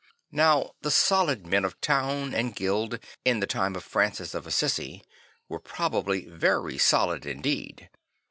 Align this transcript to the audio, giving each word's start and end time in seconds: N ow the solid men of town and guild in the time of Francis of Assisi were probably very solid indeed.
N 0.33 0.39
ow 0.39 0.73
the 0.81 0.89
solid 0.89 1.45
men 1.45 1.63
of 1.63 1.79
town 1.79 2.33
and 2.33 2.55
guild 2.55 2.97
in 3.23 3.39
the 3.39 3.45
time 3.45 3.75
of 3.75 3.83
Francis 3.83 4.33
of 4.33 4.47
Assisi 4.47 5.03
were 5.47 5.59
probably 5.59 6.25
very 6.25 6.79
solid 6.79 7.23
indeed. 7.27 7.87